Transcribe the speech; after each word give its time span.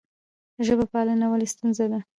ژب 0.65 0.79
پالنه 0.93 1.25
ولې 1.29 1.47
ستونزه 1.53 1.85
ده؟ 1.91 1.99